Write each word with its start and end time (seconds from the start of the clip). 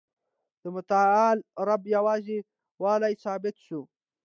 د 0.61 0.63
متعال 0.75 1.37
رب 1.67 1.83
یوازي 1.95 2.39
والی 2.81 3.13
ثابت 3.23 3.55
سو. 3.65 3.79